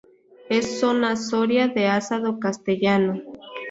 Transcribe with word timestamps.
Es 0.49 0.79
zona 0.79 1.15
Soria 1.15 1.67
de 1.67 1.85
asado 1.87 2.39
castellano. 2.39 3.21